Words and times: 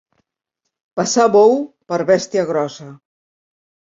Passar 0.99 1.25
bou 1.35 1.53
per 1.93 1.99
bèstia 2.11 2.45
grossa. 2.53 2.87